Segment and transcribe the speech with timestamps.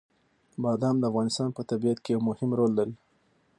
[0.63, 2.95] بادام د افغانستان په طبیعت کې یو مهم رول لري.